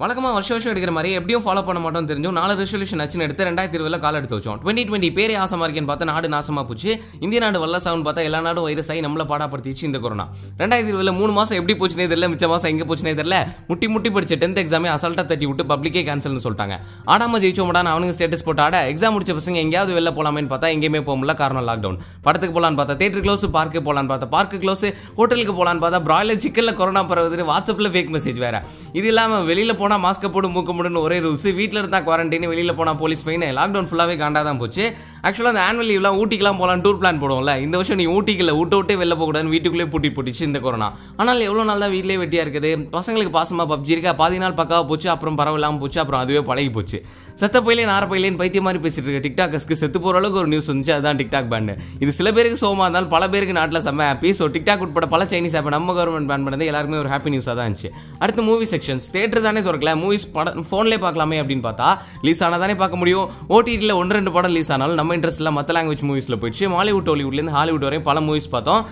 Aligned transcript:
வழக்கமாக 0.00 0.34
வருஷம் 0.34 0.54
வருஷம் 0.54 0.70
எடுக்கிற 0.72 0.92
மாதிரி 0.96 1.10
எப்படியும் 1.18 1.42
ஃபாலோ 1.44 1.62
பண்ண 1.68 1.78
மாட்டோம் 1.84 2.08
தெரிஞ்சும் 2.08 2.36
நாலு 2.38 2.52
ரெசல்யூஷன் 2.58 3.00
ஆச்சுன்னு 3.04 3.24
எடுத்து 3.26 3.46
ரெண்டாயிரத்தி 3.48 3.76
இருபதுல 3.78 3.96
கால் 4.02 4.18
எடுத்து 4.18 4.36
வச்சோம். 4.36 4.58
டுவெண்ட்டி 4.62 4.82
டுவெண்ட்டி 4.88 5.08
பேரே 5.16 5.36
ஆசமாக 5.44 5.66
இருக்கேன்னு 5.66 5.90
பார்த்தா 5.90 6.06
நாடு 6.10 6.28
நாசமாக 6.34 6.62
போச்சு. 6.68 6.90
இந்திய 7.24 7.38
நாடு 7.44 7.58
வல்லசாவுன்னு 7.62 8.04
பார்த்தா 8.08 8.24
எல்லா 8.28 8.40
நாடும் 8.46 8.66
வைரஸ் 8.66 8.90
ஆகி 8.94 9.00
நம்மளை 9.06 9.24
பாடாப்படுத்திச்சு 9.30 9.84
இந்த 9.88 10.00
கொரோனா 10.04 10.26
ரெண்டாயிரத்தி 10.60 10.92
இருபதுல 10.92 11.14
மூணு 11.20 11.32
மாதம் 11.38 11.56
எப்படி 11.60 11.74
போச்சுனே 11.80 12.06
தெரியல 12.12 12.28
மிச்ச 12.34 12.50
மாசம் 12.52 12.70
எங்கே 12.72 12.86
போச்சுனே 12.90 13.14
தெரியல. 13.20 13.40
முட்டி 13.70 13.88
முட்டி 13.94 14.12
படிச்ச 14.18 14.38
டென்த் 14.44 14.60
எக்ஸாமே 14.64 14.90
அசால்ட்டாக 14.94 15.26
தட்டி 15.32 15.48
விட்டு 15.50 15.66
பப்ளிக்கே 15.72 16.04
கேன்சல்னு 16.10 16.44
சொல்லிட்டாங்க. 16.46 16.76
ஆடாம 17.14 17.40
ஜெயிச்சோம்டான்னு 17.46 17.92
அவனுங்க 17.94 18.16
ஸ்டேட்டஸ் 18.18 18.46
போட்டு 18.50 18.64
ஆட. 18.66 18.84
எக்ஸாம் 18.92 19.14
முடிச்ச 19.16 19.36
பசங்க 19.40 19.60
எங்கேயாவது 19.64 19.96
வெளில 19.98 20.12
போலாமேன்னு 20.20 20.52
பார்த்தா 20.54 20.70
எங்கேயுமே 20.76 21.02
போக 21.10 21.16
முடியல 21.18 21.36
காரணம் 21.42 21.68
லாக்டவுன் 21.70 21.98
படத்துக்கு 22.28 22.56
போகலான்னு 22.58 22.80
பார்த்தா 22.82 22.98
தேட்டர் 23.02 23.26
க்ளோஸ் 23.26 23.46
பார்க்கு 23.58 23.84
போகலான்னு 23.90 24.12
பார்த்தா 24.14 24.30
பார்க்கு 24.36 24.62
க்ளோஸ் 24.66 24.86
ஹோட்டலுக்கு 25.18 25.56
போகலான்னு 25.58 25.84
பார்த்தா 25.86 26.02
பிராய்லர் 26.08 26.40
சிக்கனில் 26.46 26.76
கொரோனா 26.82 27.04
பரவுதுன்னு 27.12 27.50
வாட்ஸ்அப்பில் 27.52 27.92
ஃபேக் 27.96 28.14
மெசேஜ் 28.18 28.40
வேறு. 28.46 28.62
இது 29.00 29.06
இல்லாமல் 29.12 29.46
வெளியில் 29.52 29.76
போனா 29.82 29.87
மாஸ்க் 30.04 30.24
போட்டு 30.34 30.48
மூக்க 30.54 30.72
முடின்னு 30.78 31.00
ஒரே 31.06 31.16
ரூல்ஸ் 31.24 31.46
வீட்டில் 31.58 31.80
இருந்தா 31.80 32.00
குவாரண்டைன் 32.06 32.46
வெளியில 32.52 32.72
போனால் 32.78 32.98
போலீஸ் 33.02 33.22
ஃபைன் 33.26 33.44
லாக்டவுன் 33.58 33.88
ஃபுல்லாவே 33.90 34.14
காண்டா 34.22 34.42
தான் 34.48 34.60
போச்சு. 34.62 34.84
ஆக்சுவலாக 35.26 35.52
அந்த 35.54 35.62
ஆனுவல் 35.68 35.88
லீவ்லாம் 35.90 36.18
ஊட்டிக்கெலாம் 36.22 36.58
போகலாம் 36.60 36.82
டூர் 36.84 36.98
பிளான் 37.00 37.20
போடுவோம்ல. 37.22 37.52
இந்த 37.64 37.74
வருஷம் 37.80 38.00
நீ 38.00 38.06
ஊட்டிக்கல 38.16 38.52
விட்டு 38.58 38.76
விட்டே 38.80 38.96
வெளில 39.02 39.14
போகக்கூடாதுன்னு 39.18 39.54
வீட்டுக்குள்ளே 39.54 39.86
பூட்டி 39.94 40.10
போட்டுச்சு 40.16 40.44
இந்த 40.48 40.60
கொரோனா 40.66 40.88
ஆனால் 41.20 41.46
எவ்வளோ 41.48 41.64
நாள் 41.70 41.82
தான் 41.84 41.92
வீட்டிலே 41.94 42.18
வெட்டியா 42.22 42.44
இருக்குது? 42.46 42.70
பசங்களுக்கு 42.96 43.32
பாசமா 43.38 43.66
பப்ஜி 43.72 43.94
இருக்கா? 43.96 44.12
பாதி 44.22 44.38
நாள் 44.44 44.58
பக்காவா 44.60 44.84
போச்சு 44.90 45.08
அப்புறம் 45.14 45.38
பரவாயில்லாமல் 45.40 45.82
போச்சு 45.84 46.00
அப்புறம் 46.02 46.22
அதுவே 46.24 46.42
பழகி 46.50 46.72
போச்சு. 46.76 47.00
செத்த 47.40 47.56
பயிலே 47.66 47.84
நார 47.90 48.04
பயிலேன்னு 48.10 48.40
பைத்திய 48.42 48.62
மாதிரி 48.66 48.82
பேசிட்டு 48.84 49.08
இருக்க 49.08 49.22
டிக்டாக்கஸ்க்கு 49.26 49.74
செத்து 49.80 49.98
போற 50.04 50.16
அளவுக்கு 50.20 50.40
ஒரு 50.42 50.50
நியூஸ் 50.52 50.70
வந்துச்சு. 50.70 50.94
அதுதான் 50.96 51.18
டிக்டாக் 51.20 51.50
பேன் 51.52 51.72
இது 52.02 52.12
சில 52.18 52.28
பேருக்கு 52.36 52.60
சோமா 52.64 52.84
இருந்தாலும் 52.86 53.12
பல 53.16 53.24
பேருக்கு 53.34 53.58
நாட்டில் 53.58 53.82
செம்ம 53.86 54.06
ஹாப்பி 54.10 54.30
ஸோ 54.38 54.46
டிக்டாக் 54.54 54.82
உட்பட 54.86 55.08
பல 55.14 55.24
சைனீஸ் 55.32 55.56
ஆப் 55.60 55.68
நம்ம 55.76 55.94
கவர்மெண்ட் 55.98 56.30
பேன் 56.30 56.44
பண்ணது 56.46 56.66
எல்லாருமே 56.70 56.98
ஒரு 57.02 57.10
ஹாப்பி 57.12 57.32
நியூஸாக 57.34 57.54
தான் 57.58 57.66
இருந்துச்சு. 57.68 57.90
அடுத்து 58.22 58.42
மூவி 58.50 58.66
செக்ஷன்ஸ் 58.74 59.06
தேட்டர் 59.16 59.44
தானே 59.48 59.62
இருக்குல்ல 59.78 59.96
மூவிஸ் 60.04 60.28
படம் 60.36 60.68
ஃபோன்லேயே 60.70 61.00
பார்க்கலாமே 61.06 61.40
அப்படின்னு 61.42 61.66
பார்த்தா 61.66 61.88
ரிலீஸ் 62.22 62.42
ஆனால் 62.46 62.62
தானே 62.64 62.74
பார்க்க 62.84 63.02
முடியும். 63.02 63.26
ஓடிடியில் 63.56 63.98
ஒன்று 64.00 64.16
ரெண்டு 64.20 64.32
படம் 64.38 64.52
ரிலீஸ் 64.54 64.72
ஆனாலும் 64.74 64.98
நம்ம 65.02 65.16
இன்ட்ரெஸ்ட்டில் 65.18 65.54
மற்ற 65.58 65.76
லாங்குவேஜ் 65.76 66.08
மூவிஸில் 66.10 66.40
போயிடுச்சு. 66.40 66.66
மாலிவுட் 66.78 67.10
ஹாலிவுட்லேருந்து 67.12 67.54
ஹாலிவுட் 67.58 67.86
வரையும் 67.88 68.08
பல 68.10 68.20
மூவிஸ் 68.28 68.50
பார்த்தோம். 68.56 68.82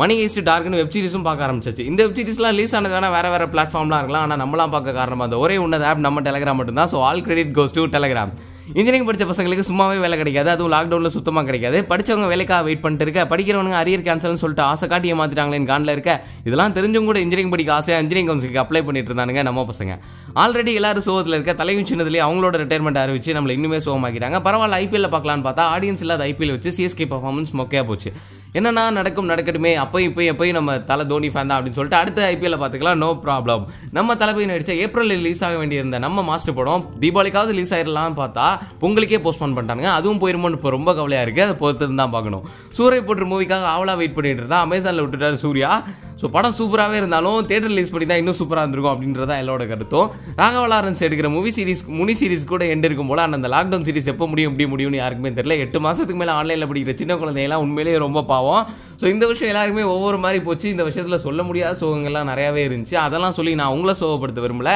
மணி 0.00 0.14
ஈஸ்ட் 0.22 0.40
டார்க்னு 0.48 0.78
வெப் 0.80 0.92
சீரிஸும் 0.94 1.26
பார்க்க 1.26 1.46
ஆரம்பிச்சிச்சு. 1.46 1.82
இந்த 1.90 2.00
வெப் 2.04 2.16
சீரிஸ்லாம் 2.18 2.54
ரிலீஸ் 2.54 2.74
ஆனதுக்கான 2.78 3.10
வேறு 3.14 3.28
வேறு 3.34 3.46
பிளாட்ஃபார்ம்லாம் 3.52 4.00
இருக்கலாம். 4.02 4.24
ஆனால் 4.26 4.40
நம்மளாம் 4.42 4.74
பார்க்க 4.74 4.98
காரணமாக 4.98 5.28
அந்த 5.28 5.38
ஒரே 5.44 5.56
உன்னத 5.64 5.86
ஆப் 5.90 6.04
நம்ம 6.06 6.22
டெலகிராம் 6.28 6.58
மட்டும்தான். 6.60 6.90
So 6.92 6.98
all 7.08 7.24
credit 7.28 7.54
goes 7.58 7.76
to 7.78 7.84
Telegram 7.96 8.32
engineering 8.66 9.04
படித்த 9.04 9.24
பசங்களுக்கு 9.24 9.62
சும்மாவே 9.68 10.00
வேலை 10.00 10.16
கிடைக்காது. 10.16 10.50
அதுவும் 10.50 10.72
லாக்டவுனில் 10.72 11.14
சுத்தமாக 11.16 11.44
கிடைக்காது. 11.46 11.86
படிச்சவங்க 11.88 12.28
வேலைக்காக 12.28 12.62
வெயிட் 12.62 12.80
பண்ணிட்டு 12.80 13.06
இருக்க. 13.06 13.36
படிக்கிறவனுங்க 13.36 13.78
அரியர் 13.82 14.06
கேன்சல்னு 14.08 14.40
சொல்லிட்டு 14.42 14.62
ஆசை 14.62 14.88
காட்டி 14.88 15.12
ஏமாத்திட்டாங்களேன்னு 15.12 15.70
காண்டில் 15.72 15.88
இருக்க. 15.88 16.24
இதெல்லாம் 16.44 16.72
தெரிஞ்சும் 16.72 17.04
கூட 17.04 17.18
இன்ஜினியரிங் 17.18 17.50
படிக்க 17.50 17.74
ஆசையாக 17.74 18.02
இன்ஜினியரிங் 18.04 18.30
கவுன்சிலுக்கு 18.30 18.64
அப்ளை 18.64 18.82
பண்ணிட்டு 18.84 19.14
இருந்தானுங்க 19.14 19.42
நம்ம 19.42 19.66
பசங்க. 19.72 19.98
ஆல்ரெடி 20.34 20.74
எல்லாரும் 20.74 21.02
சோகத்தில் 21.02 21.32
இருக்க 21.32 21.54
தலையும் 21.54 21.86
சின்னதுலேயே 21.86 22.24
அவங்களோட 22.28 22.56
ரிட்டையர்மெண்ட் 22.62 23.02
அறிவிச்சு 23.04 23.36
நம்மளை 23.38 23.56
இன்னுமே 23.58 23.80
சோகமாக்கிட்டாங்க. 23.86 24.38
பரவாயில்ல 24.48 24.80
ஐபிஎல்ல 24.82 25.10
பார்க்கலான்னு 25.16 25.46
பார்த்தா 25.48 25.66
ஆடியன்ஸ் 25.76 26.04
இல்லாத 26.06 26.24
ஐபிஎல் 26.24 26.50
வச்சு 26.50 26.72
சிஎஸ்கே 26.78 27.08
பர்ஃபார்மன்ஸ் 27.12 27.52
மொக்கையாக 27.52 27.84
போச்சு. 27.84 28.12
என்னன்னா 28.54 28.82
நடக்கும் 28.96 29.30
நடக்கட்டுமே 29.30 29.72
அப்போயும் 29.80 30.10
இப்போ 30.10 30.22
எப்பயும் 30.28 30.56
நம்ம 30.56 30.76
தலை 30.88 31.04
தோனி 31.08 31.28
ஃபேன் 31.28 31.48
தான் 31.48 31.56
அப்படின்னு 31.56 31.78
சொல்லிட்டு 31.78 31.98
அடுத்த 31.98 32.20
ஐபிஎல்ல 32.28 32.58
பார்த்துக்கலாம் 32.58 32.98
நோ 32.98 33.10
ப்ராப்ளம் 33.24 33.62
நம்ம 33.92 34.16
தளபதி 34.16 34.46
நடிச்ச 34.46 34.72
ஏப்ரலில் 34.84 35.18
ரிலீஸ் 35.20 35.42
ஆக 35.42 35.56
வேண்டியிருந்த 35.56 35.98
நம்ம 35.98 36.24
மாஸ்டர் 36.24 36.56
படம் 36.56 36.86
தீபாவளிக்காவது 37.02 37.54
ரிலீஸ் 37.54 37.74
ஆயிடலாம்னு 37.76 38.18
பார்த்தா 38.18 38.46
பொங்கலுக்கே 38.80 39.20
போஸ்ட்போன் 39.24 39.56
பண்ணிட்டாங்க 39.56 39.88
அதுவும் 39.96 40.22
போயிருமோன்னு 40.22 40.58
இப்போ 40.58 40.72
ரொம்ப 40.74 40.92
கவலையாக 40.94 41.26
இருக்குது 41.26 41.46
அதை 41.46 41.56
பொறுத்து 41.56 41.92
தான் 41.96 42.14
பார்க்கணும் 42.16 42.46
சூரிய 42.72 43.02
போட்டு 43.02 43.30
மூவிக்காக 43.32 43.68
ஆவலாக 43.72 43.98
வெயிட் 43.98 44.16
பண்ணிட்டு 44.16 44.42
இருந்தா 44.42 44.60
அமேசானில் 44.66 45.04
விட்டுட்டார் 45.04 45.42
சூர்யா. 45.42 45.70
ஸோ 46.20 46.26
படம் 46.34 46.54
சூப்பராகவே 46.58 46.96
இருந்தாலும் 47.00 47.38
தேட்டர் 47.48 47.70
ரிலீஸ் 47.72 47.90
பண்ணி 47.94 48.06
தான் 48.10 48.20
இன்னும் 48.20 48.36
சூப்பராக 48.38 48.62
இருந்திருக்கும் 48.64 48.92
அப்படின்றத 48.92 49.32
என்னோட 49.42 49.62
கருத்தும். 49.72 50.06
ராகவ 50.40 50.64
லாரன்ஸ் 50.72 51.02
எடுக்கிற 51.06 51.28
மூவி 51.34 51.50
சீரிஸ் 51.56 51.82
முனி 51.98 52.14
சீரிஸ் 52.20 52.46
கூட 52.52 52.64
எண்ட் 52.74 52.86
இருக்கும் 52.88 53.10
போல. 53.10 53.22
ஆனால் 53.24 53.38
அந்த 53.40 53.48
லாக்டவுன் 53.54 53.86
சீரிஸ் 53.88 54.08
எப்போ 54.12 54.26
முடியும் 54.32 54.50
எப்படி 54.50 54.66
முடியும்னு 54.74 55.00
யாருக்குமே 55.02 55.32
தெரியல. 55.38 55.56
எட்டு 55.64 55.80
மாதத்துக்கு 55.86 56.20
மேலே 56.22 56.34
ஆன்லைனில் 56.38 56.68
படிக்கிற 56.70 56.94
சின்ன 57.02 57.16
குழந்தையெல்லாம் 57.22 57.64
உண்மையிலேயே 57.66 57.98
ரொம்ப 58.06 58.22
பாவம். 58.32 58.62
ஸோ 59.00 59.06
இந்த 59.14 59.24
விஷயம் 59.30 59.50
எல்லாருமே 59.52 59.82
ஒவ்வொரு 59.94 60.18
மாதிரி 60.24 60.38
போச்சு. 60.46 60.66
இந்த 60.74 60.84
விஷயத்தில் 60.88 61.22
சொல்ல 61.24 61.40
முடியாத 61.48 61.74
சோகங்கள்லாம் 61.80 62.28
நிறையாவே 62.32 62.62
இருந்துச்சு. 62.68 62.96
அதெல்லாம் 63.06 63.34
சொல்லி 63.38 63.52
நான் 63.60 63.72
உங்களை 63.74 63.94
சோகப்படுத்த 64.02 64.40
விரும்பல. 64.44 64.70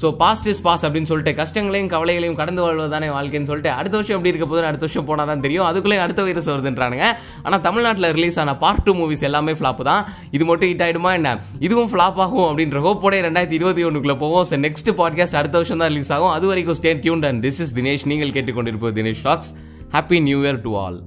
ஸோ 0.00 0.06
பாஸ்ட் 0.20 0.48
இஸ் 0.52 0.62
பாஸ் 0.66 0.82
அப்படின்னு 0.86 1.08
சொல்லிட்டு 1.10 1.32
கஷ்டங்களையும் 1.40 1.90
கவலைகளையும் 1.92 2.38
கடந்து 2.40 2.62
வாழ்வது 2.64 2.90
தானே 2.94 3.08
வாழ்க்கைன்னு 3.16 3.48
சொல்லிட்டு 3.50 3.72
அடுத்த 3.78 3.94
வருஷம் 3.98 4.16
எப்படி 4.16 4.32
இருக்க 4.32 4.46
போதும் 4.50 4.68
அடுத்த 4.70 4.84
வருஷம் 4.86 5.06
போனால் 5.10 5.30
தான் 5.30 5.42
தெரியும். 5.46 5.66
அதுக்குள்ளே 5.70 5.98
அடுத்த 6.04 6.22
வைரஸ் 6.26 6.50
வருதுன்றானுங்க. 6.52 7.06
ஆனால் 7.46 7.62
தமிழ்நாட்டில் 7.68 8.08
ரிலீஸ் 8.18 8.38
ஆன 8.44 8.54
பார்ட் 8.64 8.84
டூ 8.86 8.94
மூவிஸ் 9.00 9.26
எல்லாமே 9.30 9.54
ஃப்ளாப் 9.60 9.82
தான். 9.90 10.02
இது 10.38 10.46
மட்டும் 10.50 10.70
ஹிட் 10.72 10.84
ஆகிடுமா 10.86 11.12
என்ன? 11.20 11.32
இதுவும் 11.68 11.90
ஃப்ளாப் 11.94 12.20
ஆகும் 12.26 12.46
அப்படின்ற 12.50 12.84
ஹோப்போட 12.86 13.22
ரெண்டாயிரத்தி 13.28 13.58
இருபத்தி 13.60 13.84
ஒன்றுக்குள்ளே 13.88 14.18
போவோம். 14.24 14.46
ஸோ 14.52 14.58
நெக்ஸ்ட் 14.66 14.92
பாட்காஸ்ட் 15.02 15.40
அடுத்த 15.42 15.56
வருஷம் 15.62 15.82
தான் 15.84 15.92
ரிலீஸ் 15.94 16.14
ஆகும். 16.18 16.32
அது 16.36 16.46
வரைக்கும் 16.52 16.78
stay 16.82 16.92
tune 17.06 17.26
and 17.30 17.42
this 17.48 17.60
is 17.66 17.74
Dinesh 17.80 18.08
நீங்கள் 18.12 18.34
கேட்டுக்கொண்டிருப்போம் 18.38 18.96
Dinesh 19.00 19.26
talks 19.30 19.52
happy 19.96 20.20
new 20.30 20.40
year 20.46 20.64
to 20.68 20.72
all 20.84 20.98